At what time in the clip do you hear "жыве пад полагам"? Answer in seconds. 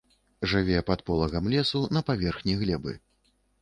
0.53-1.53